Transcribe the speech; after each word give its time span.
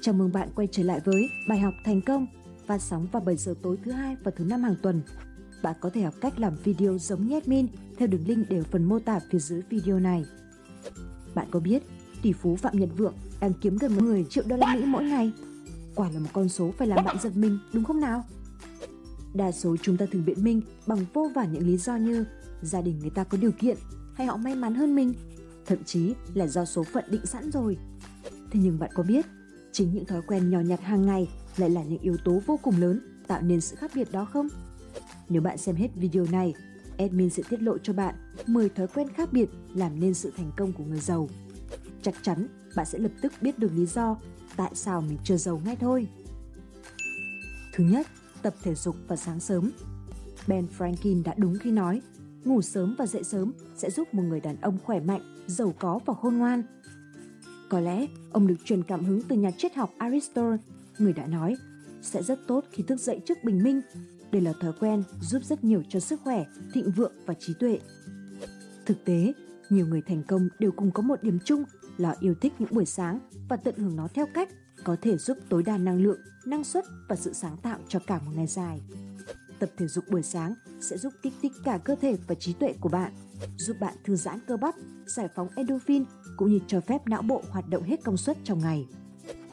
Chào 0.00 0.14
mừng 0.14 0.32
bạn 0.32 0.48
quay 0.54 0.68
trở 0.72 0.82
lại 0.82 1.00
với 1.04 1.30
bài 1.48 1.58
học 1.58 1.74
thành 1.84 2.00
công 2.00 2.26
phát 2.66 2.82
sóng 2.82 3.06
vào 3.12 3.22
7 3.22 3.36
giờ 3.36 3.54
tối 3.62 3.76
thứ 3.84 3.92
hai 3.92 4.16
và 4.24 4.30
thứ 4.36 4.44
năm 4.44 4.62
hàng 4.62 4.74
tuần. 4.82 5.02
Bạn 5.62 5.76
có 5.80 5.90
thể 5.90 6.02
học 6.02 6.14
cách 6.20 6.38
làm 6.38 6.56
video 6.64 6.98
giống 6.98 7.26
như 7.26 7.34
admin 7.34 7.66
theo 7.98 8.08
đường 8.08 8.24
link 8.26 8.48
để 8.48 8.62
phần 8.62 8.84
mô 8.84 8.98
tả 8.98 9.20
phía 9.30 9.38
dưới 9.38 9.62
video 9.70 10.00
này. 10.00 10.24
Bạn 11.34 11.46
có 11.50 11.60
biết 11.60 11.82
tỷ 12.22 12.32
phú 12.32 12.56
Phạm 12.56 12.78
Nhật 12.78 12.88
Vượng 12.96 13.14
đang 13.40 13.52
kiếm 13.60 13.76
gần 13.76 13.96
10 13.96 14.24
triệu 14.24 14.44
đô 14.46 14.56
la 14.56 14.74
Mỹ 14.74 14.84
mỗi 14.86 15.04
ngày? 15.04 15.32
Quả 15.94 16.10
là 16.10 16.20
một 16.20 16.28
con 16.32 16.48
số 16.48 16.70
phải 16.78 16.88
làm 16.88 17.04
bạn 17.04 17.16
giật 17.22 17.36
mình 17.36 17.58
đúng 17.72 17.84
không 17.84 18.00
nào? 18.00 18.24
Đa 19.34 19.52
số 19.52 19.76
chúng 19.82 19.96
ta 19.96 20.06
thường 20.12 20.24
biện 20.24 20.44
minh 20.44 20.62
bằng 20.86 20.98
vô 21.12 21.30
vàn 21.34 21.52
những 21.52 21.66
lý 21.66 21.76
do 21.76 21.96
như 21.96 22.24
gia 22.62 22.80
đình 22.80 22.98
người 22.98 23.10
ta 23.10 23.24
có 23.24 23.38
điều 23.38 23.52
kiện 23.52 23.76
hay 24.14 24.26
họ 24.26 24.36
may 24.36 24.54
mắn 24.54 24.74
hơn 24.74 24.94
mình, 24.94 25.14
thậm 25.66 25.84
chí 25.84 26.14
là 26.34 26.46
do 26.46 26.64
số 26.64 26.84
phận 26.84 27.04
định 27.10 27.26
sẵn 27.26 27.50
rồi. 27.50 27.76
Thế 28.50 28.60
nhưng 28.62 28.78
bạn 28.78 28.90
có 28.94 29.02
biết, 29.02 29.26
chính 29.78 29.94
những 29.94 30.04
thói 30.04 30.22
quen 30.22 30.50
nhỏ 30.50 30.60
nhặt 30.60 30.80
hàng 30.80 31.06
ngày 31.06 31.28
lại 31.56 31.70
là 31.70 31.82
những 31.82 31.98
yếu 31.98 32.16
tố 32.24 32.40
vô 32.46 32.58
cùng 32.62 32.80
lớn 32.80 33.00
tạo 33.26 33.42
nên 33.42 33.60
sự 33.60 33.76
khác 33.76 33.90
biệt 33.94 34.12
đó 34.12 34.24
không? 34.24 34.48
Nếu 35.28 35.42
bạn 35.42 35.58
xem 35.58 35.76
hết 35.76 35.88
video 35.94 36.26
này, 36.32 36.54
admin 36.98 37.30
sẽ 37.30 37.42
tiết 37.48 37.62
lộ 37.62 37.78
cho 37.78 37.92
bạn 37.92 38.14
10 38.46 38.68
thói 38.68 38.86
quen 38.86 39.08
khác 39.08 39.28
biệt 39.32 39.48
làm 39.74 40.00
nên 40.00 40.14
sự 40.14 40.32
thành 40.36 40.50
công 40.56 40.72
của 40.72 40.84
người 40.84 41.00
giàu. 41.00 41.28
Chắc 42.02 42.14
chắn 42.22 42.46
bạn 42.76 42.86
sẽ 42.86 42.98
lập 42.98 43.10
tức 43.22 43.32
biết 43.40 43.58
được 43.58 43.72
lý 43.74 43.86
do 43.86 44.16
tại 44.56 44.70
sao 44.74 45.00
mình 45.00 45.18
chưa 45.24 45.36
giàu 45.36 45.60
ngay 45.64 45.76
thôi. 45.76 46.08
Thứ 47.74 47.84
nhất, 47.84 48.06
tập 48.42 48.54
thể 48.62 48.74
dục 48.74 48.96
vào 49.08 49.16
sáng 49.16 49.40
sớm. 49.40 49.70
Ben 50.46 50.66
Franklin 50.78 51.22
đã 51.22 51.34
đúng 51.36 51.58
khi 51.58 51.70
nói, 51.70 52.00
ngủ 52.44 52.62
sớm 52.62 52.94
và 52.98 53.06
dậy 53.06 53.24
sớm 53.24 53.52
sẽ 53.76 53.90
giúp 53.90 54.14
một 54.14 54.22
người 54.22 54.40
đàn 54.40 54.60
ông 54.60 54.78
khỏe 54.84 55.00
mạnh, 55.00 55.44
giàu 55.46 55.74
có 55.78 56.00
và 56.06 56.14
khôn 56.14 56.38
ngoan. 56.38 56.62
Có 57.68 57.80
lẽ 57.80 58.06
ông 58.32 58.46
được 58.46 58.54
truyền 58.64 58.82
cảm 58.82 59.04
hứng 59.04 59.22
từ 59.28 59.36
nhà 59.36 59.50
triết 59.50 59.74
học 59.74 59.90
Aristotle, 59.98 60.56
người 60.98 61.12
đã 61.12 61.26
nói 61.26 61.56
sẽ 62.02 62.22
rất 62.22 62.38
tốt 62.46 62.64
khi 62.72 62.82
thức 62.82 63.00
dậy 63.00 63.20
trước 63.26 63.44
bình 63.44 63.62
minh. 63.62 63.80
Đây 64.32 64.42
là 64.42 64.52
thói 64.60 64.72
quen 64.80 65.02
giúp 65.20 65.44
rất 65.44 65.64
nhiều 65.64 65.82
cho 65.88 66.00
sức 66.00 66.20
khỏe, 66.24 66.44
thịnh 66.74 66.90
vượng 66.90 67.12
và 67.26 67.34
trí 67.34 67.54
tuệ. 67.54 67.78
Thực 68.86 69.04
tế, 69.04 69.32
nhiều 69.70 69.86
người 69.86 70.02
thành 70.02 70.22
công 70.28 70.48
đều 70.58 70.72
cùng 70.72 70.90
có 70.90 71.02
một 71.02 71.22
điểm 71.22 71.38
chung 71.44 71.64
là 71.96 72.16
yêu 72.20 72.34
thích 72.40 72.52
những 72.58 72.70
buổi 72.72 72.86
sáng 72.86 73.18
và 73.48 73.56
tận 73.56 73.74
hưởng 73.76 73.96
nó 73.96 74.08
theo 74.14 74.26
cách 74.34 74.48
có 74.84 74.96
thể 75.02 75.16
giúp 75.16 75.38
tối 75.48 75.62
đa 75.62 75.78
năng 75.78 76.02
lượng, 76.02 76.20
năng 76.46 76.64
suất 76.64 76.84
và 77.08 77.16
sự 77.16 77.32
sáng 77.32 77.56
tạo 77.56 77.78
cho 77.88 77.98
cả 78.06 78.18
một 78.18 78.32
ngày 78.34 78.46
dài. 78.46 78.80
Tập 79.58 79.70
thể 79.76 79.86
dục 79.86 80.04
buổi 80.10 80.22
sáng 80.22 80.54
sẽ 80.80 80.98
giúp 80.98 81.12
kích 81.22 81.32
thích 81.42 81.52
cả 81.64 81.78
cơ 81.84 81.94
thể 81.94 82.16
và 82.26 82.34
trí 82.34 82.52
tuệ 82.52 82.74
của 82.80 82.88
bạn, 82.88 83.12
giúp 83.56 83.76
bạn 83.80 83.94
thư 84.04 84.16
giãn 84.16 84.38
cơ 84.46 84.56
bắp, 84.56 84.74
giải 85.06 85.28
phóng 85.34 85.48
endorphin 85.56 86.04
cũng 86.36 86.50
như 86.50 86.58
cho 86.66 86.80
phép 86.80 87.06
não 87.06 87.22
bộ 87.22 87.42
hoạt 87.50 87.68
động 87.68 87.82
hết 87.82 88.04
công 88.04 88.16
suất 88.16 88.36
trong 88.44 88.58
ngày. 88.58 88.86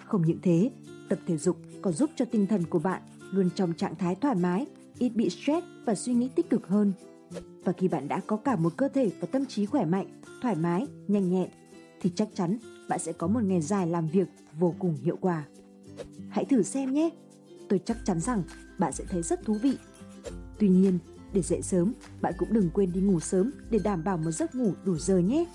Không 0.05 0.21
những 0.21 0.39
thế, 0.41 0.71
tập 1.09 1.19
thể 1.27 1.37
dục 1.37 1.57
còn 1.81 1.93
giúp 1.93 2.09
cho 2.15 2.25
tinh 2.25 2.47
thần 2.47 2.63
của 2.65 2.79
bạn 2.79 3.01
luôn 3.31 3.49
trong 3.55 3.73
trạng 3.73 3.95
thái 3.95 4.15
thoải 4.15 4.35
mái, 4.35 4.65
ít 4.97 5.09
bị 5.09 5.29
stress 5.29 5.67
và 5.85 5.95
suy 5.95 6.13
nghĩ 6.13 6.29
tích 6.35 6.49
cực 6.49 6.67
hơn. 6.67 6.93
Và 7.63 7.73
khi 7.77 7.87
bạn 7.87 8.07
đã 8.07 8.21
có 8.27 8.37
cả 8.37 8.55
một 8.55 8.73
cơ 8.77 8.87
thể 8.87 9.11
và 9.19 9.27
tâm 9.31 9.45
trí 9.45 9.65
khỏe 9.65 9.85
mạnh, 9.85 10.21
thoải 10.41 10.55
mái, 10.55 10.87
nhanh 11.07 11.31
nhẹn, 11.31 11.49
thì 12.01 12.11
chắc 12.15 12.27
chắn 12.33 12.57
bạn 12.89 12.99
sẽ 12.99 13.13
có 13.13 13.27
một 13.27 13.43
ngày 13.43 13.61
dài 13.61 13.87
làm 13.87 14.07
việc 14.07 14.27
vô 14.59 14.75
cùng 14.79 14.97
hiệu 15.03 15.17
quả. 15.21 15.45
Hãy 16.29 16.45
thử 16.45 16.63
xem 16.63 16.93
nhé! 16.93 17.09
Tôi 17.69 17.79
chắc 17.85 17.97
chắn 18.05 18.19
rằng 18.19 18.43
bạn 18.77 18.93
sẽ 18.93 19.03
thấy 19.09 19.21
rất 19.23 19.45
thú 19.45 19.53
vị. 19.53 19.77
Tuy 20.59 20.69
nhiên, 20.69 20.99
để 21.33 21.41
dậy 21.41 21.61
sớm, 21.61 21.93
bạn 22.21 22.33
cũng 22.37 22.53
đừng 22.53 22.69
quên 22.69 22.91
đi 22.91 23.01
ngủ 23.01 23.19
sớm 23.19 23.51
để 23.69 23.79
đảm 23.83 24.03
bảo 24.03 24.17
một 24.17 24.31
giấc 24.31 24.55
ngủ 24.55 24.73
đủ 24.85 24.97
giờ 24.97 25.17
nhé. 25.17 25.45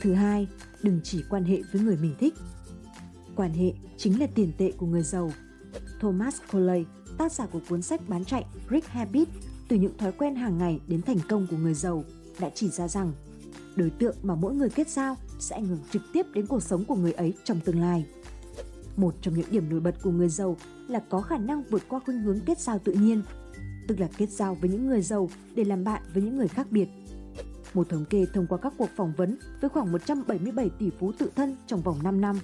Thứ 0.00 0.14
hai, 0.14 0.48
đừng 0.82 1.00
chỉ 1.04 1.24
quan 1.30 1.44
hệ 1.44 1.62
với 1.72 1.82
người 1.82 1.96
mình 2.02 2.14
thích. 2.18 2.34
Quan 3.36 3.52
hệ 3.52 3.72
chính 3.96 4.20
là 4.20 4.26
tiền 4.34 4.52
tệ 4.58 4.72
của 4.72 4.86
người 4.86 5.02
giàu. 5.02 5.32
Thomas 6.00 6.36
Coley, 6.52 6.84
tác 7.18 7.32
giả 7.32 7.46
của 7.46 7.60
cuốn 7.68 7.82
sách 7.82 8.08
bán 8.08 8.24
chạy 8.24 8.44
Rich 8.70 8.86
Habit, 8.86 9.28
từ 9.68 9.76
những 9.76 9.98
thói 9.98 10.12
quen 10.12 10.34
hàng 10.34 10.58
ngày 10.58 10.80
đến 10.86 11.02
thành 11.02 11.18
công 11.28 11.46
của 11.50 11.56
người 11.56 11.74
giàu, 11.74 12.04
đã 12.40 12.50
chỉ 12.54 12.68
ra 12.68 12.88
rằng 12.88 13.12
đối 13.76 13.90
tượng 13.90 14.16
mà 14.22 14.34
mỗi 14.34 14.54
người 14.54 14.68
kết 14.70 14.88
giao 14.88 15.16
sẽ 15.38 15.56
ảnh 15.56 15.66
hưởng 15.66 15.80
trực 15.92 16.02
tiếp 16.12 16.26
đến 16.34 16.46
cuộc 16.46 16.62
sống 16.62 16.84
của 16.84 16.94
người 16.94 17.12
ấy 17.12 17.34
trong 17.44 17.60
tương 17.60 17.80
lai. 17.80 18.06
Một 18.96 19.14
trong 19.22 19.34
những 19.34 19.50
điểm 19.50 19.68
nổi 19.70 19.80
bật 19.80 19.94
của 20.02 20.10
người 20.10 20.28
giàu 20.28 20.56
là 20.88 21.00
có 21.10 21.20
khả 21.20 21.38
năng 21.38 21.62
vượt 21.62 21.82
qua 21.88 22.00
khuynh 22.00 22.20
hướng 22.20 22.40
kết 22.40 22.58
giao 22.58 22.78
tự 22.78 22.92
nhiên, 22.92 23.22
tức 23.88 24.00
là 24.00 24.08
kết 24.16 24.30
giao 24.30 24.54
với 24.54 24.70
những 24.70 24.86
người 24.86 25.02
giàu 25.02 25.28
để 25.54 25.64
làm 25.64 25.84
bạn 25.84 26.02
với 26.14 26.22
những 26.22 26.36
người 26.36 26.48
khác 26.48 26.66
biệt. 26.70 26.88
Một 27.74 27.88
thống 27.88 28.04
kê 28.04 28.26
thông 28.34 28.46
qua 28.46 28.58
các 28.58 28.72
cuộc 28.78 28.90
phỏng 28.96 29.12
vấn 29.16 29.36
với 29.60 29.70
khoảng 29.70 29.92
177 29.92 30.70
tỷ 30.78 30.90
phú 31.00 31.12
tự 31.18 31.30
thân 31.36 31.56
trong 31.66 31.82
vòng 31.82 32.02
5 32.02 32.20
năm. 32.20 32.36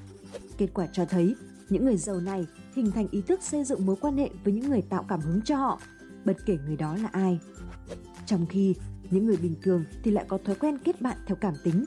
Kết 0.58 0.68
quả 0.74 0.86
cho 0.92 1.04
thấy 1.04 1.34
những 1.68 1.84
người 1.84 1.96
giàu 1.96 2.20
này 2.20 2.46
hình 2.74 2.90
thành 2.90 3.08
ý 3.10 3.22
thức 3.22 3.42
xây 3.42 3.64
dựng 3.64 3.86
mối 3.86 3.96
quan 4.00 4.16
hệ 4.16 4.30
với 4.44 4.52
những 4.52 4.70
người 4.70 4.82
tạo 4.82 5.04
cảm 5.08 5.20
hứng 5.20 5.42
cho 5.42 5.56
họ, 5.56 5.80
bất 6.24 6.36
kể 6.46 6.58
người 6.66 6.76
đó 6.76 6.96
là 6.96 7.08
ai. 7.12 7.38
Trong 8.26 8.46
khi 8.46 8.74
những 9.10 9.26
người 9.26 9.36
bình 9.36 9.54
thường 9.62 9.84
thì 10.02 10.10
lại 10.10 10.24
có 10.28 10.38
thói 10.44 10.54
quen 10.54 10.78
kết 10.84 11.02
bạn 11.02 11.16
theo 11.26 11.36
cảm 11.36 11.54
tính. 11.64 11.84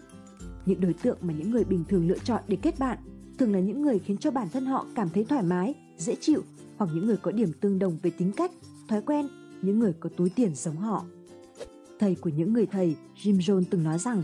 Những 0.65 0.81
đối 0.81 0.93
tượng 0.93 1.17
mà 1.21 1.33
những 1.33 1.51
người 1.51 1.63
bình 1.63 1.83
thường 1.89 2.07
lựa 2.07 2.17
chọn 2.17 2.43
để 2.47 2.57
kết 2.61 2.79
bạn 2.79 2.97
thường 3.37 3.53
là 3.53 3.59
những 3.59 3.81
người 3.81 3.99
khiến 3.99 4.17
cho 4.17 4.31
bản 4.31 4.47
thân 4.53 4.65
họ 4.65 4.85
cảm 4.95 5.09
thấy 5.09 5.23
thoải 5.23 5.43
mái, 5.43 5.73
dễ 5.97 6.15
chịu 6.21 6.41
hoặc 6.77 6.89
những 6.93 7.05
người 7.05 7.17
có 7.17 7.31
điểm 7.31 7.51
tương 7.61 7.79
đồng 7.79 7.97
về 8.03 8.11
tính 8.17 8.31
cách, 8.31 8.51
thói 8.87 9.01
quen, 9.01 9.27
những 9.61 9.79
người 9.79 9.93
có 9.99 10.09
túi 10.17 10.29
tiền 10.29 10.55
giống 10.55 10.77
họ. 10.77 11.05
Thầy 11.99 12.15
của 12.15 12.29
những 12.29 12.53
người 12.53 12.65
thầy, 12.65 12.95
Jim 13.23 13.39
Jones 13.39 13.63
từng 13.69 13.83
nói 13.83 13.99
rằng 13.99 14.23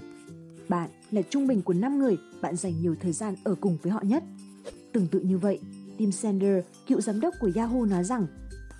bạn 0.70 0.90
là 1.12 1.22
trung 1.22 1.48
bình 1.48 1.62
của 1.62 1.74
5 1.74 2.00
người 2.00 2.18
bạn 2.42 2.56
dành 2.56 2.82
nhiều 2.82 2.96
thời 3.02 3.12
gian 3.12 3.36
ở 3.44 3.56
cùng 3.62 3.78
với 3.82 3.92
họ 3.92 4.02
nhất. 4.04 4.24
Tương 4.94 5.08
tự 5.08 5.20
như 5.20 5.38
vậy, 5.38 5.60
Tim 5.98 6.12
Sander, 6.12 6.64
cựu 6.88 7.02
giám 7.02 7.20
đốc 7.20 7.34
của 7.40 7.50
Yahoo 7.56 7.86
nói 7.86 8.04
rằng 8.04 8.28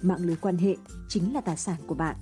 mạng 0.02 0.26
lưới 0.26 0.36
quan 0.36 0.58
hệ 0.58 0.76
chính 1.08 1.34
là 1.34 1.42
tài 1.42 1.58
sản 1.58 1.78
của 1.88 1.96
bạn. 1.96 2.16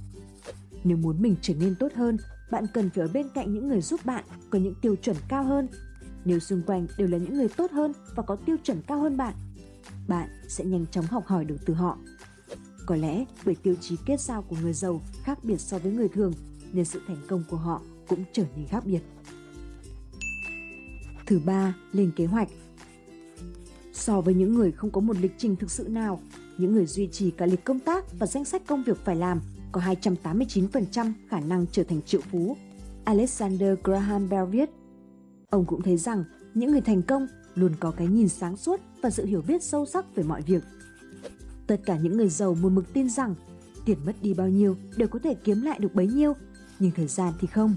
Nếu 0.83 0.97
muốn 0.97 1.21
mình 1.21 1.35
trở 1.41 1.53
nên 1.59 1.75
tốt 1.75 1.93
hơn, 1.95 2.17
bạn 2.51 2.65
cần 2.73 2.89
phải 2.89 3.01
ở 3.01 3.07
bên 3.13 3.27
cạnh 3.33 3.53
những 3.53 3.67
người 3.67 3.81
giúp 3.81 4.05
bạn 4.05 4.23
có 4.49 4.59
những 4.59 4.73
tiêu 4.81 4.95
chuẩn 4.95 5.15
cao 5.27 5.43
hơn. 5.43 5.67
Nếu 6.25 6.39
xung 6.39 6.61
quanh 6.61 6.87
đều 6.97 7.07
là 7.07 7.17
những 7.17 7.33
người 7.33 7.47
tốt 7.57 7.71
hơn 7.71 7.93
và 8.15 8.23
có 8.23 8.35
tiêu 8.35 8.55
chuẩn 8.63 8.81
cao 8.87 9.01
hơn 9.01 9.17
bạn, 9.17 9.33
bạn 10.07 10.29
sẽ 10.47 10.65
nhanh 10.65 10.85
chóng 10.91 11.05
học 11.05 11.25
hỏi 11.25 11.45
được 11.45 11.57
từ 11.65 11.73
họ. 11.73 11.97
Có 12.85 12.95
lẽ 12.95 13.25
bởi 13.45 13.55
tiêu 13.55 13.75
chí 13.81 13.95
kết 14.05 14.21
giao 14.21 14.41
của 14.41 14.55
người 14.61 14.73
giàu 14.73 15.01
khác 15.23 15.43
biệt 15.43 15.57
so 15.57 15.77
với 15.77 15.91
người 15.91 16.07
thường 16.07 16.33
nên 16.73 16.85
sự 16.85 17.01
thành 17.07 17.21
công 17.27 17.43
của 17.49 17.57
họ 17.57 17.81
cũng 18.07 18.23
trở 18.33 18.43
nên 18.55 18.67
khác 18.67 18.83
biệt. 18.85 19.01
Thứ 21.27 21.39
ba, 21.45 21.75
lên 21.91 22.11
kế 22.15 22.25
hoạch. 22.25 22.49
So 23.93 24.21
với 24.21 24.33
những 24.33 24.55
người 24.55 24.71
không 24.71 24.91
có 24.91 25.01
một 25.01 25.17
lịch 25.17 25.33
trình 25.37 25.55
thực 25.55 25.71
sự 25.71 25.87
nào, 25.87 26.19
những 26.57 26.73
người 26.73 26.85
duy 26.85 27.07
trì 27.07 27.31
cả 27.31 27.45
lịch 27.45 27.63
công 27.63 27.79
tác 27.79 28.05
và 28.19 28.27
danh 28.27 28.45
sách 28.45 28.61
công 28.67 28.83
việc 28.83 28.97
phải 29.05 29.15
làm 29.15 29.41
có 29.71 29.81
289% 29.81 31.11
khả 31.29 31.39
năng 31.39 31.65
trở 31.71 31.83
thành 31.83 32.01
triệu 32.01 32.21
phú. 32.21 32.57
Alexander 33.03 33.77
Graham 33.83 34.29
Bell 34.29 34.45
viết. 34.45 34.69
Ông 35.49 35.65
cũng 35.65 35.81
thấy 35.81 35.97
rằng 35.97 36.23
những 36.53 36.71
người 36.71 36.81
thành 36.81 37.01
công 37.01 37.27
luôn 37.57 37.71
có 37.79 37.91
cái 37.91 38.07
nhìn 38.07 38.29
sáng 38.29 38.57
suốt 38.57 38.81
và 39.01 39.09
sự 39.09 39.25
hiểu 39.25 39.41
biết 39.47 39.63
sâu 39.63 39.85
sắc 39.85 40.15
về 40.15 40.23
mọi 40.23 40.41
việc. 40.41 40.63
Tất 41.67 41.81
cả 41.85 41.97
những 41.97 42.17
người 42.17 42.29
giàu 42.29 42.55
một 42.55 42.69
mực 42.69 42.93
tin 42.93 43.09
rằng 43.09 43.35
tiền 43.85 43.97
mất 44.05 44.15
đi 44.21 44.33
bao 44.33 44.49
nhiêu 44.49 44.77
đều 44.97 45.07
có 45.07 45.19
thể 45.19 45.33
kiếm 45.33 45.61
lại 45.61 45.79
được 45.79 45.95
bấy 45.95 46.07
nhiêu, 46.07 46.33
nhưng 46.79 46.91
thời 46.91 47.07
gian 47.07 47.33
thì 47.39 47.47
không. 47.47 47.75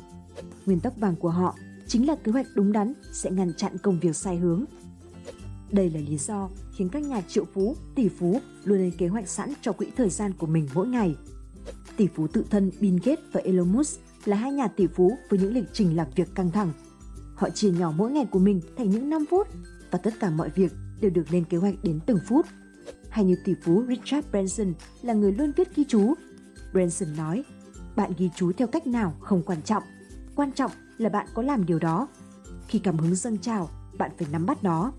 Nguyên 0.67 0.81
tắc 0.81 0.97
vàng 0.97 1.17
của 1.17 1.31
họ 1.31 1.55
chính 1.87 2.07
là 2.07 2.17
kế 2.25 2.33
hoạch 2.33 2.47
đúng 2.55 2.73
đắn 2.73 2.93
sẽ 3.13 3.31
ngăn 3.31 3.55
chặn 3.55 3.79
công 3.79 4.01
việc 4.01 4.17
sai 4.17 4.37
hướng. 4.37 4.65
Đây 5.73 5.91
là 5.91 6.01
lý 6.01 6.19
do 6.19 6.49
khiến 6.77 6.89
các 6.89 7.03
nhà 7.03 7.23
triệu 7.29 7.45
phú, 7.55 7.77
tỷ 7.95 8.09
phú 8.09 8.41
luôn 8.65 8.79
lên 8.79 8.93
kế 8.99 9.09
hoạch 9.09 9.29
sẵn 9.29 9.53
cho 9.61 9.73
quỹ 9.73 9.87
thời 9.97 10.11
gian 10.11 10.33
của 10.33 10.47
mình 10.47 10.69
mỗi 10.75 10.89
ngày– 10.89 11.15
tỷ 12.01 12.09
phú 12.15 12.27
tự 12.27 12.45
thân 12.51 12.71
Bill 12.81 12.97
Gates 13.05 13.25
và 13.33 13.41
Elon 13.45 13.73
Musk 13.73 14.01
là 14.25 14.37
hai 14.37 14.53
nhà 14.53 14.69
tỷ 14.69 14.87
phú 14.87 15.19
với 15.31 15.39
những 15.39 15.55
lịch 15.55 15.65
trình 15.73 15.97
làm 15.97 16.07
việc 16.15 16.29
căng 16.35 16.51
thẳng. 16.51 16.73
Họ 17.41 17.51
chia 17.51 17.71
nhỏ 17.71 17.93
mỗi 17.97 18.11
ngày 18.11 18.27
của 18.31 18.39
mình 18.39 18.61
thành 18.77 18.91
những 18.91 19.11
5 19.11 19.25
phút 19.31 19.49
và 19.91 19.99
tất 19.99 20.15
cả 20.21 20.31
mọi 20.31 20.51
việc 20.55 20.73
đều 21.01 21.11
được 21.11 21.25
lên 21.31 21.45
kế 21.45 21.57
hoạch 21.57 21.75
đến 21.83 22.01
từng 22.07 22.19
phút. 22.29 22.47
Hay 23.11 23.25
như 23.25 23.37
tỷ 23.45 23.55
phú 23.65 23.85
Richard 23.89 24.29
Branson 24.31 24.73
là 25.03 25.15
người 25.15 25.33
luôn 25.33 25.53
viết 25.57 25.77
ghi 25.77 25.85
chú. 25.89 26.15
Branson 26.73 27.17
nói, 27.17 27.45
bạn 27.97 28.13
ghi 28.19 28.31
chú 28.37 28.53
theo 28.53 28.69
cách 28.69 28.87
nào 28.87 29.15
không 29.21 29.43
quan 29.43 29.63
trọng. 29.63 29.83
Quan 30.37 30.53
trọng 30.53 30.71
là 30.99 31.09
bạn 31.09 31.27
có 31.35 31.43
làm 31.43 31.67
điều 31.67 31.79
đó. 31.79 32.09
Khi 32.69 32.79
cảm 32.79 32.99
hứng 32.99 33.15
dâng 33.15 33.39
trào, 33.39 33.71
bạn 33.99 34.11
phải 34.19 34.29
nắm 34.33 34.47
bắt 34.47 34.65
nó. 34.65 34.93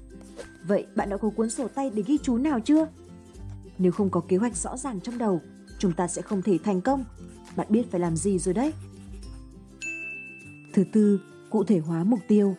Vậy 0.67 0.85
bạn 0.95 1.09
đã 1.09 1.17
có 1.17 1.29
cuốn 1.29 1.49
sổ 1.49 1.67
tay 1.67 1.91
để 1.95 2.03
ghi 2.07 2.17
chú 2.23 2.37
nào 2.37 2.59
chưa? 2.59 2.87
Nếu 3.77 3.91
không 3.91 4.09
có 4.09 4.21
kế 4.27 4.37
hoạch 4.37 4.55
rõ 4.55 4.77
ràng 4.77 4.99
trong 5.01 5.17
đầu, 5.17 5.41
chúng 5.79 5.93
ta 5.93 6.07
sẽ 6.07 6.21
không 6.21 6.41
thể 6.41 6.57
thành 6.63 6.81
công. 6.81 7.05
Bạn 7.55 7.67
biết 7.69 7.91
phải 7.91 7.99
làm 7.99 8.17
gì 8.17 8.39
rồi 8.39 8.53
đấy. 8.53 8.73
Thứ 10.73 10.83
tư, 10.93 11.19
cụ 11.51 11.63
thể 11.63 11.79
hóa 11.79 12.03
mục 12.03 12.19
tiêu. 12.27 12.55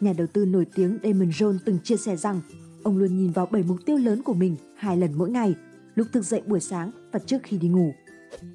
Nhà 0.00 0.12
đầu 0.18 0.26
tư 0.26 0.44
nổi 0.44 0.66
tiếng 0.74 0.98
Damon 1.02 1.28
Jones 1.28 1.58
từng 1.64 1.78
chia 1.84 1.96
sẻ 1.96 2.16
rằng 2.16 2.40
ông 2.82 2.98
luôn 2.98 3.16
nhìn 3.16 3.30
vào 3.30 3.46
7 3.46 3.62
mục 3.62 3.78
tiêu 3.86 3.96
lớn 3.96 4.22
của 4.22 4.34
mình 4.34 4.56
hai 4.76 4.96
lần 4.96 5.12
mỗi 5.18 5.30
ngày, 5.30 5.54
lúc 5.94 6.06
thức 6.12 6.24
dậy 6.24 6.42
buổi 6.46 6.60
sáng 6.60 6.90
và 7.12 7.18
trước 7.18 7.38
khi 7.42 7.58
đi 7.58 7.68
ngủ. 7.68 7.92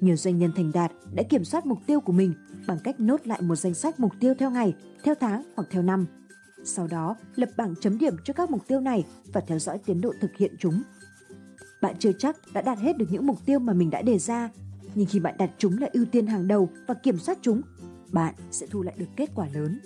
Nhiều 0.00 0.16
doanh 0.16 0.38
nhân 0.38 0.52
thành 0.56 0.70
đạt 0.74 0.92
đã 1.14 1.22
kiểm 1.22 1.44
soát 1.44 1.66
mục 1.66 1.78
tiêu 1.86 2.00
của 2.00 2.12
mình 2.12 2.32
bằng 2.66 2.78
cách 2.84 3.00
nốt 3.00 3.26
lại 3.26 3.42
một 3.42 3.56
danh 3.56 3.74
sách 3.74 4.00
mục 4.00 4.12
tiêu 4.20 4.34
theo 4.38 4.50
ngày, 4.50 4.74
theo 5.04 5.14
tháng 5.20 5.42
hoặc 5.56 5.68
theo 5.70 5.82
năm. 5.82 6.06
Sau 6.64 6.86
đó, 6.86 7.16
lập 7.36 7.48
bảng 7.56 7.74
chấm 7.80 7.98
điểm 7.98 8.14
cho 8.24 8.34
các 8.34 8.50
mục 8.50 8.66
tiêu 8.68 8.80
này 8.80 9.04
và 9.32 9.40
theo 9.40 9.58
dõi 9.58 9.78
tiến 9.78 10.00
độ 10.00 10.12
thực 10.20 10.36
hiện 10.36 10.54
chúng. 10.58 10.82
Bạn 11.82 11.94
chưa 11.98 12.12
chắc 12.12 12.36
đã 12.52 12.62
đạt 12.62 12.78
hết 12.78 12.98
được 12.98 13.06
những 13.10 13.26
mục 13.26 13.38
tiêu 13.46 13.58
mà 13.58 13.72
mình 13.72 13.90
đã 13.90 14.02
đề 14.02 14.18
ra, 14.18 14.50
nhưng 14.94 15.06
khi 15.06 15.20
bạn 15.20 15.34
đặt 15.38 15.50
chúng 15.58 15.78
là 15.78 15.88
ưu 15.92 16.04
tiên 16.04 16.26
hàng 16.26 16.48
đầu 16.48 16.68
và 16.86 16.94
kiểm 16.94 17.18
soát 17.18 17.38
chúng, 17.42 17.62
bạn 18.12 18.34
sẽ 18.50 18.66
thu 18.66 18.82
lại 18.82 18.94
được 18.98 19.08
kết 19.16 19.30
quả 19.34 19.48
lớn. 19.52 19.78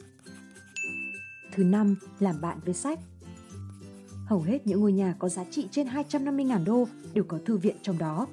Thứ 1.52 1.64
năm, 1.64 1.96
làm 2.20 2.40
bạn 2.40 2.58
với 2.64 2.74
sách. 2.74 2.98
Hầu 4.26 4.40
hết 4.40 4.66
những 4.66 4.80
ngôi 4.80 4.92
nhà 4.92 5.14
có 5.18 5.28
giá 5.28 5.44
trị 5.44 5.68
trên 5.70 5.86
250.000 5.86 6.64
đô 6.64 6.88
đều 7.14 7.24
có 7.24 7.38
thư 7.44 7.56
viện 7.56 7.76
trong 7.82 7.98
đó. 7.98 8.26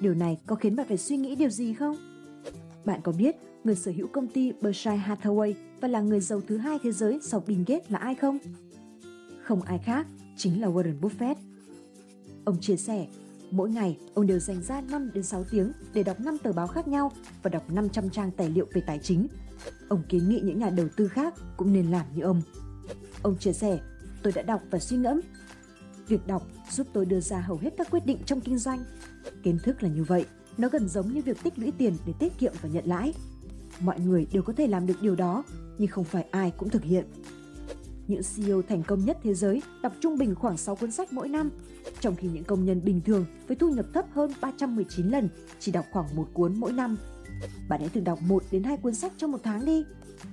Điều 0.00 0.14
này 0.14 0.38
có 0.46 0.56
khiến 0.56 0.76
bạn 0.76 0.88
phải 0.88 0.98
suy 0.98 1.16
nghĩ 1.16 1.34
điều 1.34 1.50
gì 1.50 1.74
không? 1.74 1.96
Bạn 2.84 3.00
có 3.02 3.12
biết 3.12 3.36
người 3.64 3.76
sở 3.76 3.92
hữu 3.96 4.06
công 4.08 4.28
ty 4.28 4.52
Berkshire 4.52 5.02
Hathaway 5.06 5.54
và 5.80 5.88
là 5.88 6.00
người 6.00 6.20
giàu 6.20 6.40
thứ 6.48 6.56
hai 6.56 6.78
thế 6.82 6.92
giới 6.92 7.18
sau 7.22 7.42
Bill 7.46 7.62
Gates 7.66 7.90
là 7.90 7.98
ai 7.98 8.14
không? 8.14 8.38
Không 9.42 9.62
ai 9.62 9.78
khác, 9.78 10.06
chính 10.36 10.60
là 10.60 10.68
Warren 10.68 11.00
Buffett. 11.00 11.34
Ông 12.44 12.60
chia 12.60 12.76
sẻ, 12.76 13.06
mỗi 13.52 13.70
ngày 13.70 13.98
ông 14.14 14.26
đều 14.26 14.38
dành 14.38 14.62
ra 14.62 14.80
5 14.80 15.10
đến 15.14 15.24
6 15.24 15.44
tiếng 15.50 15.72
để 15.94 16.02
đọc 16.02 16.20
5 16.20 16.38
tờ 16.38 16.52
báo 16.52 16.66
khác 16.66 16.88
nhau 16.88 17.12
và 17.42 17.50
đọc 17.50 17.70
500 17.70 18.10
trang 18.10 18.30
tài 18.30 18.50
liệu 18.50 18.66
về 18.72 18.82
tài 18.86 18.98
chính. 18.98 19.26
Ông 19.88 20.02
kiến 20.08 20.28
nghị 20.28 20.40
những 20.40 20.58
nhà 20.58 20.70
đầu 20.70 20.88
tư 20.96 21.08
khác 21.08 21.34
cũng 21.56 21.72
nên 21.72 21.90
làm 21.90 22.06
như 22.14 22.22
ông. 22.22 22.42
Ông 23.22 23.38
chia 23.38 23.52
sẻ, 23.52 23.78
tôi 24.22 24.32
đã 24.32 24.42
đọc 24.42 24.62
và 24.70 24.78
suy 24.78 24.96
ngẫm. 24.96 25.20
Việc 26.08 26.26
đọc 26.26 26.46
giúp 26.70 26.86
tôi 26.92 27.06
đưa 27.06 27.20
ra 27.20 27.40
hầu 27.40 27.56
hết 27.56 27.70
các 27.78 27.90
quyết 27.90 28.06
định 28.06 28.18
trong 28.26 28.40
kinh 28.40 28.58
doanh. 28.58 28.84
Kiến 29.42 29.58
thức 29.62 29.82
là 29.82 29.88
như 29.88 30.04
vậy, 30.04 30.26
nó 30.58 30.68
gần 30.68 30.88
giống 30.88 31.12
như 31.14 31.22
việc 31.22 31.42
tích 31.42 31.58
lũy 31.58 31.72
tiền 31.78 31.96
để 32.06 32.12
tiết 32.18 32.38
kiệm 32.38 32.52
và 32.62 32.68
nhận 32.68 32.84
lãi. 32.86 33.14
Mọi 33.80 34.00
người 34.00 34.26
đều 34.32 34.42
có 34.42 34.52
thể 34.52 34.66
làm 34.66 34.86
được 34.86 35.02
điều 35.02 35.16
đó, 35.16 35.44
nhưng 35.78 35.88
không 35.88 36.04
phải 36.04 36.24
ai 36.30 36.52
cũng 36.56 36.68
thực 36.68 36.82
hiện. 36.82 37.04
Những 38.12 38.22
CEO 38.36 38.62
thành 38.62 38.82
công 38.82 39.04
nhất 39.04 39.18
thế 39.22 39.34
giới 39.34 39.62
đọc 39.82 39.92
trung 40.00 40.18
bình 40.18 40.34
khoảng 40.34 40.56
6 40.56 40.76
cuốn 40.76 40.90
sách 40.90 41.12
mỗi 41.12 41.28
năm, 41.28 41.50
trong 42.00 42.16
khi 42.16 42.28
những 42.28 42.44
công 42.44 42.64
nhân 42.64 42.84
bình 42.84 43.00
thường 43.00 43.26
với 43.46 43.56
thu 43.56 43.70
nhập 43.70 43.86
thấp 43.94 44.04
hơn 44.12 44.32
319 44.40 45.08
lần 45.08 45.28
chỉ 45.60 45.72
đọc 45.72 45.86
khoảng 45.92 46.16
một 46.16 46.28
cuốn 46.32 46.60
mỗi 46.60 46.72
năm. 46.72 46.96
Bạn 47.68 47.80
hãy 47.80 47.88
thử 47.88 48.00
đọc 48.00 48.18
1 48.22 48.42
đến 48.50 48.62
2 48.62 48.76
cuốn 48.76 48.94
sách 48.94 49.12
trong 49.16 49.32
một 49.32 49.38
tháng 49.42 49.64
đi. 49.64 49.84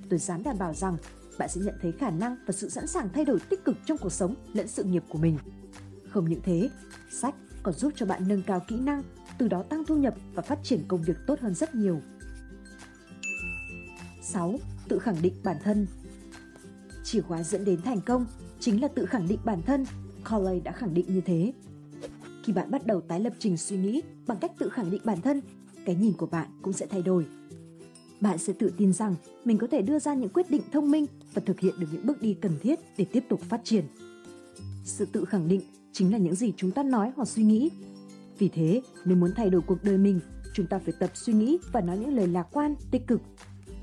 Tôi 0.09 0.19
dám 0.19 0.43
đảm 0.43 0.57
bảo 0.59 0.73
rằng 0.73 0.97
bạn 1.37 1.49
sẽ 1.49 1.61
nhận 1.61 1.75
thấy 1.81 1.91
khả 1.91 2.09
năng 2.09 2.35
và 2.45 2.51
sự 2.51 2.69
sẵn 2.69 2.87
sàng 2.87 3.09
thay 3.13 3.25
đổi 3.25 3.39
tích 3.49 3.65
cực 3.65 3.75
trong 3.85 3.97
cuộc 3.97 4.11
sống 4.11 4.35
lẫn 4.53 4.67
sự 4.67 4.83
nghiệp 4.83 5.03
của 5.09 5.19
mình. 5.19 5.37
Không 6.09 6.29
những 6.29 6.41
thế, 6.43 6.69
sách 7.11 7.35
còn 7.63 7.73
giúp 7.73 7.93
cho 7.95 8.05
bạn 8.05 8.27
nâng 8.27 8.43
cao 8.43 8.61
kỹ 8.67 8.75
năng, 8.79 9.03
từ 9.37 9.47
đó 9.47 9.63
tăng 9.63 9.85
thu 9.85 9.95
nhập 9.95 10.15
và 10.33 10.41
phát 10.41 10.59
triển 10.63 10.83
công 10.87 11.03
việc 11.03 11.17
tốt 11.27 11.39
hơn 11.39 11.55
rất 11.55 11.75
nhiều. 11.75 12.01
6. 14.21 14.59
Tự 14.89 14.99
khẳng 14.99 15.21
định 15.21 15.33
bản 15.43 15.57
thân 15.63 15.87
Chìa 17.11 17.21
khóa 17.21 17.43
dẫn 17.43 17.65
đến 17.65 17.81
thành 17.81 18.01
công 18.01 18.25
chính 18.59 18.81
là 18.81 18.87
tự 18.87 19.05
khẳng 19.05 19.27
định 19.27 19.39
bản 19.45 19.61
thân. 19.61 19.85
Colley 20.29 20.59
đã 20.59 20.71
khẳng 20.71 20.93
định 20.93 21.05
như 21.07 21.21
thế. 21.21 21.53
Khi 22.43 22.53
bạn 22.53 22.71
bắt 22.71 22.85
đầu 22.85 23.01
tái 23.01 23.19
lập 23.19 23.33
trình 23.39 23.57
suy 23.57 23.77
nghĩ 23.77 24.01
bằng 24.27 24.37
cách 24.41 24.51
tự 24.59 24.69
khẳng 24.69 24.91
định 24.91 25.01
bản 25.05 25.21
thân, 25.21 25.41
cái 25.85 25.95
nhìn 25.95 26.13
của 26.13 26.25
bạn 26.25 26.47
cũng 26.61 26.73
sẽ 26.73 26.85
thay 26.85 27.01
đổi. 27.01 27.25
Bạn 28.21 28.37
sẽ 28.37 28.53
tự 28.53 28.73
tin 28.77 28.93
rằng 28.93 29.15
mình 29.45 29.57
có 29.57 29.67
thể 29.67 29.81
đưa 29.81 29.99
ra 29.99 30.13
những 30.13 30.29
quyết 30.29 30.49
định 30.51 30.61
thông 30.71 30.91
minh 30.91 31.05
và 31.33 31.41
thực 31.45 31.59
hiện 31.59 31.73
được 31.79 31.87
những 31.91 32.05
bước 32.05 32.21
đi 32.21 32.33
cần 32.33 32.51
thiết 32.61 32.79
để 32.97 33.05
tiếp 33.05 33.23
tục 33.29 33.41
phát 33.41 33.61
triển. 33.63 33.85
Sự 34.83 35.05
tự 35.05 35.25
khẳng 35.25 35.47
định 35.47 35.61
chính 35.91 36.11
là 36.11 36.17
những 36.17 36.35
gì 36.35 36.53
chúng 36.57 36.71
ta 36.71 36.83
nói 36.83 37.11
hoặc 37.15 37.27
suy 37.27 37.43
nghĩ. 37.43 37.69
Vì 38.37 38.49
thế, 38.49 38.81
nếu 39.05 39.17
muốn 39.17 39.31
thay 39.35 39.49
đổi 39.49 39.61
cuộc 39.61 39.83
đời 39.83 39.97
mình, 39.97 40.19
chúng 40.53 40.67
ta 40.67 40.79
phải 40.79 40.93
tập 40.99 41.11
suy 41.13 41.33
nghĩ 41.33 41.57
và 41.71 41.81
nói 41.81 41.97
những 41.97 42.15
lời 42.15 42.27
lạc 42.27 42.47
quan, 42.51 42.75
tích 42.91 43.07
cực 43.07 43.21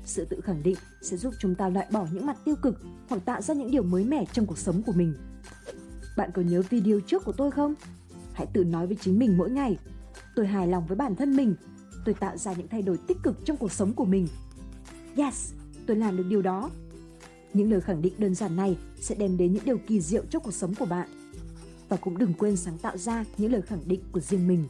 sự 0.07 0.25
tự 0.25 0.41
khẳng 0.41 0.63
định 0.63 0.75
sẽ 1.01 1.17
giúp 1.17 1.33
chúng 1.39 1.55
ta 1.55 1.69
loại 1.69 1.87
bỏ 1.91 2.07
những 2.11 2.25
mặt 2.25 2.37
tiêu 2.45 2.55
cực 2.55 2.81
hoặc 3.09 3.25
tạo 3.25 3.41
ra 3.41 3.53
những 3.53 3.71
điều 3.71 3.83
mới 3.83 4.03
mẻ 4.03 4.25
trong 4.33 4.45
cuộc 4.45 4.57
sống 4.57 4.83
của 4.83 4.91
mình. 4.91 5.13
Bạn 6.17 6.29
có 6.33 6.41
nhớ 6.41 6.61
video 6.69 6.99
trước 6.99 7.25
của 7.25 7.31
tôi 7.31 7.51
không? 7.51 7.73
Hãy 8.33 8.47
tự 8.53 8.63
nói 8.63 8.87
với 8.87 8.97
chính 9.01 9.19
mình 9.19 9.37
mỗi 9.37 9.49
ngày. 9.49 9.77
Tôi 10.35 10.47
hài 10.47 10.67
lòng 10.67 10.87
với 10.87 10.97
bản 10.97 11.15
thân 11.15 11.35
mình. 11.35 11.55
Tôi 12.05 12.13
tạo 12.13 12.37
ra 12.37 12.53
những 12.53 12.67
thay 12.67 12.81
đổi 12.81 12.97
tích 13.07 13.17
cực 13.23 13.45
trong 13.45 13.57
cuộc 13.57 13.71
sống 13.71 13.93
của 13.93 14.05
mình. 14.05 14.27
Yes, 15.17 15.53
tôi 15.85 15.97
làm 15.97 16.17
được 16.17 16.25
điều 16.29 16.41
đó. 16.41 16.69
Những 17.53 17.71
lời 17.71 17.81
khẳng 17.81 18.01
định 18.01 18.13
đơn 18.17 18.35
giản 18.35 18.55
này 18.55 18.77
sẽ 18.99 19.15
đem 19.15 19.37
đến 19.37 19.53
những 19.53 19.65
điều 19.65 19.77
kỳ 19.87 20.01
diệu 20.01 20.23
cho 20.29 20.39
cuộc 20.39 20.53
sống 20.53 20.75
của 20.75 20.85
bạn. 20.85 21.09
Và 21.89 21.97
cũng 21.97 22.17
đừng 22.17 22.33
quên 22.33 22.57
sáng 22.57 22.77
tạo 22.77 22.97
ra 22.97 23.25
những 23.37 23.51
lời 23.51 23.61
khẳng 23.61 23.87
định 23.87 24.01
của 24.11 24.19
riêng 24.19 24.47
mình. 24.47 24.63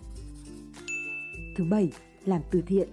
Thứ 1.57 1.63
bảy, 1.63 1.91
làm 2.25 2.41
từ 2.51 2.61
thiện. 2.61 2.89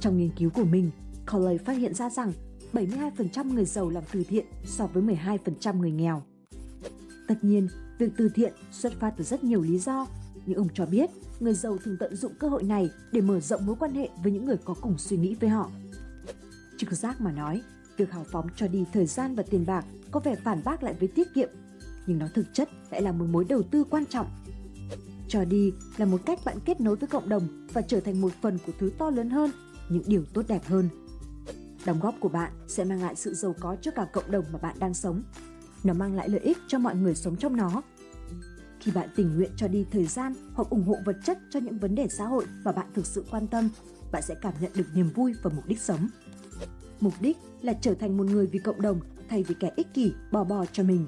Trong 0.00 0.18
nghiên 0.18 0.30
cứu 0.38 0.50
của 0.50 0.64
mình, 0.64 0.90
Colley 1.34 1.58
phát 1.58 1.72
hiện 1.72 1.94
ra 1.94 2.10
rằng 2.10 2.32
72% 2.72 3.54
người 3.54 3.64
giàu 3.64 3.90
làm 3.90 4.04
từ 4.12 4.24
thiện 4.24 4.46
so 4.64 4.86
với 4.86 5.02
12% 5.02 5.78
người 5.78 5.90
nghèo. 5.90 6.22
Tất 7.28 7.34
nhiên, 7.42 7.68
việc 7.98 8.12
từ 8.16 8.28
thiện 8.34 8.52
xuất 8.72 8.92
phát 9.00 9.14
từ 9.16 9.24
rất 9.24 9.44
nhiều 9.44 9.62
lý 9.62 9.78
do, 9.78 10.06
nhưng 10.46 10.58
ông 10.58 10.68
cho 10.74 10.86
biết 10.86 11.10
người 11.40 11.54
giàu 11.54 11.78
thường 11.84 11.96
tận 12.00 12.16
dụng 12.16 12.32
cơ 12.38 12.48
hội 12.48 12.62
này 12.62 12.90
để 13.12 13.20
mở 13.20 13.40
rộng 13.40 13.66
mối 13.66 13.76
quan 13.78 13.94
hệ 13.94 14.08
với 14.22 14.32
những 14.32 14.44
người 14.44 14.56
có 14.64 14.74
cùng 14.80 14.98
suy 14.98 15.16
nghĩ 15.16 15.34
với 15.34 15.50
họ. 15.50 15.70
Trực 16.76 16.92
giác 16.92 17.20
mà 17.20 17.32
nói, 17.32 17.62
việc 17.96 18.12
hào 18.12 18.24
phóng 18.24 18.46
cho 18.56 18.68
đi 18.68 18.84
thời 18.92 19.06
gian 19.06 19.34
và 19.34 19.42
tiền 19.50 19.66
bạc 19.66 19.84
có 20.10 20.20
vẻ 20.20 20.34
phản 20.44 20.60
bác 20.64 20.82
lại 20.82 20.94
với 21.00 21.08
tiết 21.08 21.34
kiệm, 21.34 21.48
nhưng 22.06 22.18
nó 22.18 22.26
thực 22.34 22.46
chất 22.52 22.68
lại 22.90 23.02
là 23.02 23.12
một 23.12 23.26
mối 23.30 23.44
đầu 23.44 23.62
tư 23.62 23.84
quan 23.84 24.06
trọng. 24.06 24.26
Cho 25.28 25.44
đi 25.44 25.72
là 25.96 26.06
một 26.06 26.20
cách 26.26 26.38
bạn 26.44 26.56
kết 26.64 26.80
nối 26.80 26.96
với 26.96 27.08
cộng 27.08 27.28
đồng 27.28 27.66
và 27.72 27.82
trở 27.82 28.00
thành 28.00 28.20
một 28.20 28.32
phần 28.42 28.58
của 28.66 28.72
thứ 28.78 28.90
to 28.98 29.10
lớn 29.10 29.30
hơn, 29.30 29.50
những 29.88 30.04
điều 30.06 30.24
tốt 30.34 30.42
đẹp 30.48 30.64
hơn– 30.64 30.88
Đóng 31.84 32.00
góp 32.00 32.14
của 32.20 32.28
bạn 32.28 32.52
sẽ 32.66 32.84
mang 32.84 33.02
lại 33.02 33.14
sự 33.16 33.34
giàu 33.34 33.54
có 33.60 33.76
cho 33.80 33.90
cả 33.90 34.06
cộng 34.12 34.30
đồng 34.30 34.44
mà 34.52 34.58
bạn 34.58 34.76
đang 34.78 34.94
sống. 34.94 35.22
Nó 35.84 35.92
mang 35.92 36.14
lại 36.14 36.28
lợi 36.28 36.40
ích 36.40 36.58
cho 36.68 36.78
mọi 36.78 36.96
người 36.96 37.14
sống 37.14 37.36
trong 37.36 37.56
nó. 37.56 37.82
Khi 38.80 38.92
bạn 38.92 39.08
tình 39.16 39.36
nguyện 39.36 39.50
cho 39.56 39.68
đi 39.68 39.86
thời 39.90 40.06
gian 40.06 40.34
hoặc 40.54 40.70
ủng 40.70 40.84
hộ 40.84 40.96
vật 41.04 41.16
chất 41.24 41.38
cho 41.50 41.60
những 41.60 41.78
vấn 41.78 41.94
đề 41.94 42.08
xã 42.08 42.26
hội 42.26 42.46
mà 42.64 42.72
bạn 42.72 42.86
thực 42.94 43.06
sự 43.06 43.24
quan 43.30 43.46
tâm, 43.46 43.68
bạn 44.12 44.22
sẽ 44.22 44.34
cảm 44.42 44.54
nhận 44.60 44.72
được 44.74 44.86
niềm 44.94 45.10
vui 45.14 45.34
và 45.42 45.50
mục 45.54 45.66
đích 45.66 45.80
sống. 45.80 46.08
Mục 47.00 47.14
đích 47.20 47.36
là 47.62 47.72
trở 47.80 47.94
thành 47.94 48.16
một 48.16 48.24
người 48.24 48.46
vì 48.46 48.58
cộng 48.58 48.82
đồng 48.82 49.00
thay 49.28 49.42
vì 49.42 49.54
kẻ 49.60 49.70
ích 49.76 49.94
kỷ 49.94 50.12
bò 50.32 50.44
bò 50.44 50.64
cho 50.72 50.82
mình. 50.82 51.06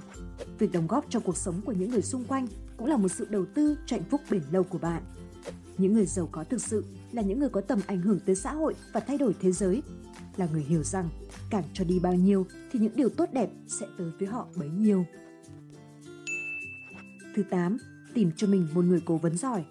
Việc 0.59 0.73
đóng 0.73 0.87
góp 0.87 1.05
cho 1.09 1.21
cuộc 1.21 1.37
sống 1.37 1.61
của 1.65 1.73
những 1.73 1.91
người 1.91 2.03
xung 2.03 2.25
quanh 2.25 2.47
cũng 2.77 2.87
là 2.87 2.97
một 2.97 3.09
sự 3.09 3.27
đầu 3.31 3.45
tư 3.55 3.79
cho 3.87 3.97
hạnh 3.97 4.07
phúc 4.11 4.21
bền 4.31 4.43
lâu 4.51 4.63
của 4.63 4.79
bạn. 4.79 5.03
Những 5.79 5.95
người 5.95 6.07
giàu 6.07 6.29
có 6.33 6.45
thực 6.45 6.61
sự 6.61 6.85
là 7.13 7.23
những 7.23 7.39
người 7.39 7.49
có 7.49 7.61
tầm 7.61 7.81
ảnh 7.87 8.01
hưởng 8.03 8.21
tới 8.27 8.37
xã 8.37 8.53
hội 8.53 8.75
và 8.93 9.01
thay 9.01 9.19
đổi 9.19 9.35
thế 9.41 9.53
giới 9.53 9.83
là 10.37 10.49
người 10.53 10.63
hiểu 10.63 10.83
rằng 10.83 11.09
càng 11.51 11.65
cho 11.73 11.85
đi 11.85 11.99
bao 11.99 12.15
nhiêu 12.15 12.47
thì 12.73 12.79
những 12.79 12.97
điều 12.97 13.09
tốt 13.09 13.29
đẹp 13.33 13.51
sẽ 13.67 13.87
tới 13.99 14.11
với 14.19 14.29
họ 14.29 14.49
bấy 14.57 14.69
nhiêu. 14.69 15.05
Thứ 17.35 17.43
8. 17.51 17.79
Tìm 18.15 18.31
cho 18.37 18.47
mình 18.47 18.69
một 18.75 18.85
người 18.85 19.03
cố 19.05 19.17
vấn 19.17 19.37
giỏi. 19.37 19.65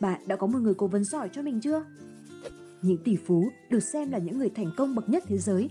Bạn 0.00 0.20
đã 0.26 0.36
có 0.36 0.46
một 0.46 0.58
người 0.58 0.74
cố 0.74 0.86
vấn 0.86 1.04
giỏi 1.04 1.28
cho 1.32 1.42
mình 1.42 1.60
chưa? 1.60 1.84
Những 2.82 3.04
tỷ 3.04 3.16
phú 3.16 3.50
được 3.70 3.80
xem 3.80 4.10
là 4.10 4.18
những 4.18 4.38
người 4.38 4.50
thành 4.50 4.70
công 4.76 4.94
bậc 4.94 5.08
nhất 5.08 5.24
thế 5.26 5.38
giới. 5.38 5.70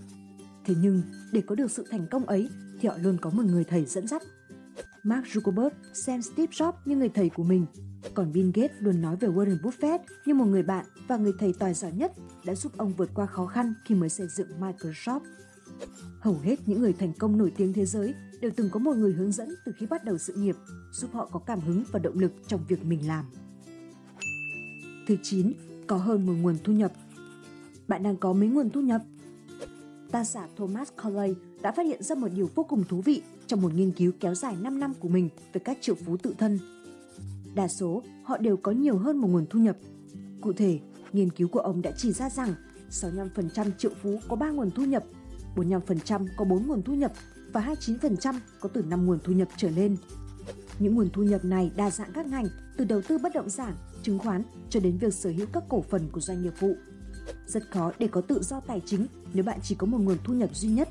Thế 0.64 0.74
nhưng, 0.82 1.02
để 1.32 1.40
có 1.40 1.54
được 1.54 1.70
sự 1.70 1.86
thành 1.90 2.06
công 2.10 2.26
ấy 2.26 2.48
thì 2.80 2.88
họ 2.88 2.96
luôn 3.02 3.18
có 3.20 3.30
một 3.30 3.44
người 3.44 3.64
thầy 3.64 3.84
dẫn 3.84 4.06
dắt. 4.06 4.22
Mark 5.02 5.26
Zuckerberg 5.26 5.70
xem 5.92 6.22
Steve 6.22 6.52
Jobs 6.52 6.72
như 6.84 6.96
người 6.96 7.08
thầy 7.08 7.28
của 7.28 7.44
mình 7.44 7.66
còn 8.14 8.32
Bill 8.32 8.50
Gates 8.54 8.76
luôn 8.80 9.02
nói 9.02 9.16
về 9.16 9.28
Warren 9.28 9.60
Buffett 9.60 9.98
như 10.26 10.34
một 10.34 10.44
người 10.44 10.62
bạn 10.62 10.86
và 11.08 11.16
người 11.16 11.32
thầy 11.38 11.52
tài 11.58 11.74
giỏi 11.74 11.92
nhất 11.92 12.12
đã 12.44 12.54
giúp 12.54 12.72
ông 12.76 12.92
vượt 12.92 13.10
qua 13.14 13.26
khó 13.26 13.46
khăn 13.46 13.74
khi 13.84 13.94
mới 13.94 14.08
xây 14.08 14.26
dựng 14.28 14.48
Microsoft. 14.60 15.20
Hầu 16.20 16.38
hết 16.42 16.58
những 16.66 16.80
người 16.80 16.92
thành 16.92 17.12
công 17.18 17.38
nổi 17.38 17.52
tiếng 17.56 17.72
thế 17.72 17.86
giới 17.86 18.14
đều 18.40 18.50
từng 18.56 18.70
có 18.70 18.78
một 18.78 18.96
người 18.96 19.12
hướng 19.12 19.32
dẫn 19.32 19.54
từ 19.64 19.72
khi 19.78 19.86
bắt 19.86 20.04
đầu 20.04 20.18
sự 20.18 20.32
nghiệp, 20.32 20.56
giúp 20.92 21.10
họ 21.12 21.28
có 21.32 21.38
cảm 21.38 21.60
hứng 21.60 21.84
và 21.92 21.98
động 21.98 22.18
lực 22.18 22.32
trong 22.46 22.64
việc 22.68 22.84
mình 22.84 23.08
làm. 23.08 23.24
Thứ 25.06 25.16
9. 25.22 25.52
Có 25.86 25.96
hơn 25.96 26.26
một 26.26 26.32
nguồn 26.32 26.56
thu 26.64 26.72
nhập 26.72 26.92
Bạn 27.88 28.02
đang 28.02 28.16
có 28.16 28.32
mấy 28.32 28.48
nguồn 28.48 28.70
thu 28.70 28.80
nhập? 28.80 29.02
Ta 30.10 30.24
giả 30.24 30.48
Thomas 30.56 30.88
Colley 31.02 31.34
đã 31.62 31.72
phát 31.72 31.86
hiện 31.86 32.02
ra 32.02 32.14
một 32.14 32.28
điều 32.34 32.50
vô 32.54 32.64
cùng 32.64 32.84
thú 32.88 33.00
vị 33.00 33.22
trong 33.46 33.62
một 33.62 33.74
nghiên 33.74 33.92
cứu 33.92 34.12
kéo 34.20 34.34
dài 34.34 34.56
5 34.60 34.80
năm 34.80 34.94
của 34.94 35.08
mình 35.08 35.28
về 35.52 35.60
các 35.64 35.78
triệu 35.80 35.94
phú 35.94 36.16
tự 36.16 36.34
thân 36.38 36.58
đa 37.54 37.68
số 37.68 38.02
họ 38.22 38.38
đều 38.38 38.56
có 38.56 38.72
nhiều 38.72 38.98
hơn 38.98 39.16
một 39.16 39.28
nguồn 39.28 39.46
thu 39.50 39.58
nhập. 39.58 39.76
Cụ 40.40 40.52
thể, 40.52 40.78
nghiên 41.12 41.30
cứu 41.30 41.48
của 41.48 41.60
ông 41.60 41.82
đã 41.82 41.90
chỉ 41.96 42.12
ra 42.12 42.30
rằng 42.30 42.54
65% 42.90 43.70
triệu 43.78 43.90
phú 44.02 44.20
có 44.28 44.36
3 44.36 44.50
nguồn 44.50 44.70
thu 44.70 44.84
nhập, 44.84 45.04
45% 45.56 46.26
có 46.36 46.44
4 46.44 46.66
nguồn 46.66 46.82
thu 46.82 46.94
nhập 46.94 47.12
và 47.52 47.74
29% 47.82 48.34
có 48.60 48.68
từ 48.68 48.82
5 48.82 49.06
nguồn 49.06 49.18
thu 49.24 49.32
nhập 49.32 49.48
trở 49.56 49.70
lên. 49.70 49.96
Những 50.78 50.94
nguồn 50.94 51.10
thu 51.12 51.22
nhập 51.22 51.44
này 51.44 51.70
đa 51.76 51.90
dạng 51.90 52.12
các 52.12 52.26
ngành, 52.26 52.46
từ 52.76 52.84
đầu 52.84 53.02
tư 53.08 53.18
bất 53.18 53.34
động 53.34 53.50
sản, 53.50 53.74
chứng 54.02 54.18
khoán 54.18 54.42
cho 54.70 54.80
đến 54.80 54.98
việc 54.98 55.14
sở 55.14 55.30
hữu 55.30 55.46
các 55.52 55.64
cổ 55.68 55.82
phần 55.82 56.08
của 56.12 56.20
doanh 56.20 56.42
nghiệp 56.42 56.52
phụ. 56.56 56.76
Rất 57.46 57.70
khó 57.70 57.92
để 57.98 58.06
có 58.06 58.20
tự 58.20 58.42
do 58.42 58.60
tài 58.60 58.80
chính 58.86 59.06
nếu 59.34 59.44
bạn 59.44 59.58
chỉ 59.62 59.74
có 59.74 59.86
một 59.86 59.98
nguồn 59.98 60.16
thu 60.24 60.34
nhập 60.34 60.56
duy 60.56 60.68
nhất. 60.68 60.88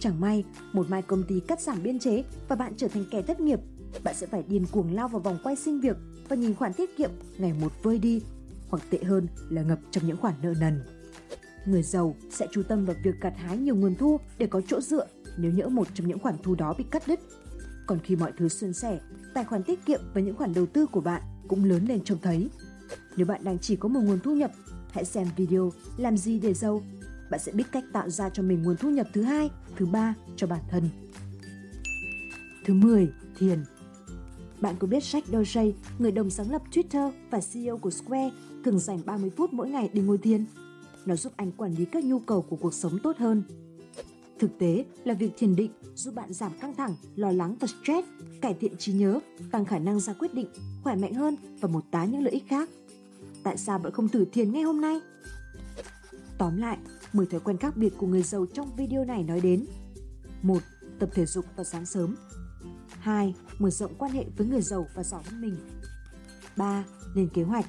Chẳng 0.00 0.20
may, 0.20 0.44
một 0.72 0.90
mai 0.90 1.02
công 1.02 1.22
ty 1.22 1.40
cắt 1.40 1.60
giảm 1.60 1.82
biên 1.82 1.98
chế 1.98 2.24
và 2.48 2.56
bạn 2.56 2.72
trở 2.76 2.88
thành 2.88 3.04
kẻ 3.10 3.22
thất 3.22 3.40
nghiệp 3.40 3.60
bạn 4.02 4.14
sẽ 4.14 4.26
phải 4.26 4.42
điên 4.48 4.66
cuồng 4.72 4.94
lao 4.94 5.08
vào 5.08 5.20
vòng 5.20 5.38
quay 5.42 5.56
sinh 5.56 5.80
việc 5.80 5.96
và 6.28 6.36
nhìn 6.36 6.54
khoản 6.54 6.72
tiết 6.72 6.96
kiệm 6.96 7.10
ngày 7.38 7.52
một 7.60 7.72
vơi 7.82 7.98
đi, 7.98 8.22
hoặc 8.68 8.82
tệ 8.90 8.98
hơn 9.04 9.26
là 9.50 9.62
ngập 9.62 9.78
trong 9.90 10.06
những 10.06 10.16
khoản 10.16 10.34
nợ 10.42 10.54
nần. 10.60 10.80
Người 11.66 11.82
giàu 11.82 12.16
sẽ 12.30 12.46
chú 12.52 12.62
tâm 12.62 12.84
vào 12.84 12.96
việc 13.04 13.14
gặt 13.20 13.34
hái 13.36 13.56
nhiều 13.56 13.76
nguồn 13.76 13.94
thu 13.94 14.20
để 14.38 14.46
có 14.46 14.60
chỗ 14.60 14.80
dựa 14.80 15.06
nếu 15.36 15.52
nhỡ 15.52 15.68
một 15.68 15.88
trong 15.94 16.08
những 16.08 16.18
khoản 16.18 16.34
thu 16.42 16.54
đó 16.54 16.74
bị 16.78 16.84
cắt 16.90 17.02
đứt. 17.08 17.20
Còn 17.86 17.98
khi 18.04 18.16
mọi 18.16 18.32
thứ 18.38 18.48
suôn 18.48 18.72
sẻ, 18.72 19.00
tài 19.34 19.44
khoản 19.44 19.62
tiết 19.62 19.86
kiệm 19.86 20.00
và 20.14 20.20
những 20.20 20.36
khoản 20.36 20.54
đầu 20.54 20.66
tư 20.66 20.86
của 20.86 21.00
bạn 21.00 21.22
cũng 21.48 21.64
lớn 21.64 21.84
lên 21.88 22.04
trông 22.04 22.18
thấy. 22.22 22.50
Nếu 23.16 23.26
bạn 23.26 23.44
đang 23.44 23.58
chỉ 23.58 23.76
có 23.76 23.88
một 23.88 24.00
nguồn 24.00 24.20
thu 24.20 24.34
nhập, 24.34 24.50
hãy 24.90 25.04
xem 25.04 25.26
video 25.36 25.72
Làm 25.96 26.16
gì 26.16 26.40
để 26.40 26.54
giàu. 26.54 26.82
Bạn 27.30 27.40
sẽ 27.40 27.52
biết 27.52 27.64
cách 27.72 27.84
tạo 27.92 28.10
ra 28.10 28.30
cho 28.30 28.42
mình 28.42 28.62
nguồn 28.62 28.76
thu 28.76 28.90
nhập 28.90 29.06
thứ 29.12 29.22
hai, 29.22 29.50
thứ 29.76 29.86
ba 29.86 30.14
cho 30.36 30.46
bản 30.46 30.60
thân. 30.70 30.88
Thứ 32.64 32.74
10. 32.74 33.08
Thiền 33.38 33.64
bạn 34.64 34.76
có 34.78 34.86
biết 34.86 35.02
Jack 35.02 35.22
Dorsey, 35.32 35.74
người 35.98 36.12
đồng 36.12 36.30
sáng 36.30 36.50
lập 36.50 36.62
Twitter 36.72 37.10
và 37.30 37.40
CEO 37.52 37.78
của 37.78 37.90
Square, 37.90 38.30
thường 38.64 38.78
dành 38.78 39.00
30 39.06 39.30
phút 39.36 39.52
mỗi 39.52 39.70
ngày 39.70 39.90
để 39.92 40.02
ngồi 40.02 40.18
thiền? 40.18 40.44
Nó 41.06 41.16
giúp 41.16 41.32
anh 41.36 41.52
quản 41.52 41.74
lý 41.74 41.84
các 41.84 42.04
nhu 42.04 42.18
cầu 42.18 42.42
của 42.42 42.56
cuộc 42.56 42.74
sống 42.74 42.98
tốt 43.02 43.16
hơn. 43.18 43.42
Thực 44.38 44.58
tế 44.58 44.84
là 45.04 45.14
việc 45.14 45.30
thiền 45.36 45.56
định 45.56 45.70
giúp 45.94 46.14
bạn 46.14 46.32
giảm 46.32 46.52
căng 46.60 46.74
thẳng, 46.74 46.94
lo 47.16 47.32
lắng 47.32 47.56
và 47.60 47.66
stress, 47.66 48.08
cải 48.40 48.54
thiện 48.54 48.76
trí 48.76 48.92
nhớ, 48.92 49.20
tăng 49.50 49.64
khả 49.64 49.78
năng 49.78 50.00
ra 50.00 50.12
quyết 50.12 50.34
định, 50.34 50.48
khỏe 50.82 50.96
mạnh 50.96 51.14
hơn 51.14 51.36
và 51.60 51.68
một 51.68 51.84
tá 51.90 52.04
những 52.04 52.22
lợi 52.22 52.32
ích 52.32 52.48
khác. 52.48 52.70
Tại 53.42 53.56
sao 53.56 53.78
bạn 53.78 53.92
không 53.92 54.08
thử 54.08 54.24
thiền 54.32 54.52
ngay 54.52 54.62
hôm 54.62 54.80
nay? 54.80 55.00
Tóm 56.38 56.56
lại, 56.56 56.78
10 57.12 57.26
thói 57.26 57.40
quen 57.40 57.56
khác 57.56 57.76
biệt 57.76 57.92
của 57.98 58.06
người 58.06 58.22
giàu 58.22 58.46
trong 58.46 58.76
video 58.76 59.04
này 59.04 59.22
nói 59.22 59.40
đến 59.40 59.66
1. 60.42 60.58
Tập 60.98 61.08
thể 61.14 61.26
dục 61.26 61.44
vào 61.56 61.64
sáng 61.64 61.86
sớm 61.86 62.16
2. 63.04 63.34
Mở 63.58 63.70
rộng 63.70 63.94
quan 63.98 64.12
hệ 64.12 64.24
với 64.36 64.46
người 64.46 64.62
giàu 64.62 64.86
và 64.94 65.02
giỏi 65.02 65.22
hơn 65.24 65.40
mình 65.40 65.56
3. 66.56 66.84
Lên 67.14 67.28
kế 67.28 67.42
hoạch 67.42 67.66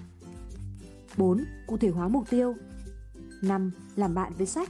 4. 1.18 1.46
Cụ 1.68 1.78
thể 1.78 1.90
hóa 1.90 2.08
mục 2.08 2.30
tiêu 2.30 2.56
5. 3.42 3.72
Làm 3.96 4.14
bạn 4.14 4.34
với 4.38 4.48
sách 4.48 4.70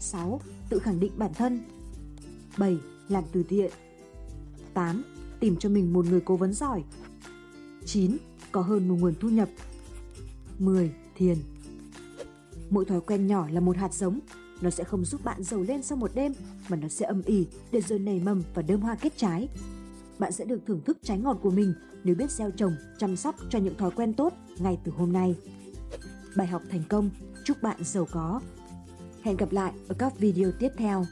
6. 0.00 0.40
Tự 0.68 0.78
khẳng 0.78 1.00
định 1.00 1.12
bản 1.16 1.34
thân 1.34 1.60
7. 2.58 2.78
Làm 3.08 3.24
từ 3.32 3.42
thiện 3.42 3.70
8. 4.74 5.02
Tìm 5.40 5.56
cho 5.56 5.68
mình 5.68 5.92
một 5.92 6.06
người 6.06 6.20
cố 6.20 6.36
vấn 6.36 6.52
giỏi 6.52 6.84
9. 7.86 8.16
Có 8.52 8.60
hơn 8.60 8.88
một 8.88 8.96
nguồn 9.00 9.14
thu 9.20 9.28
nhập 9.28 9.48
10. 10.58 10.94
Thiền 11.14 11.38
Mỗi 12.70 12.84
thói 12.84 13.00
quen 13.00 13.26
nhỏ 13.26 13.48
là 13.50 13.60
một 13.60 13.76
hạt 13.76 13.94
giống, 13.94 14.20
nó 14.62 14.70
sẽ 14.70 14.84
không 14.84 15.04
giúp 15.04 15.24
bạn 15.24 15.42
giàu 15.42 15.62
lên 15.62 15.82
sau 15.82 15.98
một 15.98 16.10
đêm, 16.14 16.32
mà 16.68 16.76
nó 16.76 16.88
sẽ 16.88 17.06
âm 17.06 17.22
ỉ 17.22 17.46
để 17.72 17.80
rồi 17.80 17.98
nảy 17.98 18.20
mầm 18.24 18.42
và 18.54 18.62
đơm 18.62 18.80
hoa 18.80 18.94
kết 18.94 19.12
trái. 19.16 19.48
Bạn 20.18 20.32
sẽ 20.32 20.44
được 20.44 20.60
thưởng 20.66 20.80
thức 20.84 20.98
trái 21.02 21.18
ngọt 21.18 21.38
của 21.42 21.50
mình 21.50 21.74
nếu 22.04 22.14
biết 22.14 22.30
gieo 22.30 22.50
trồng, 22.50 22.76
chăm 22.98 23.16
sóc 23.16 23.34
cho 23.50 23.58
những 23.58 23.76
thói 23.76 23.90
quen 23.90 24.14
tốt 24.14 24.32
ngay 24.58 24.78
từ 24.84 24.92
hôm 24.92 25.12
nay. 25.12 25.34
Bài 26.36 26.46
học 26.46 26.62
thành 26.70 26.82
công, 26.88 27.10
chúc 27.44 27.62
bạn 27.62 27.76
giàu 27.84 28.06
có. 28.10 28.40
Hẹn 29.22 29.36
gặp 29.36 29.52
lại 29.52 29.72
ở 29.88 29.94
các 29.98 30.18
video 30.18 30.52
tiếp 30.58 30.70
theo. 30.76 31.04